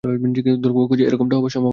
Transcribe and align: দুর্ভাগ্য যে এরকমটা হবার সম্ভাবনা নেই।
দুর্ভাগ্য 0.03 0.91
যে 0.91 1.03
এরকমটা 1.05 1.35
হবার 1.37 1.49
সম্ভাবনা 1.49 1.65
নেই। 1.65 1.69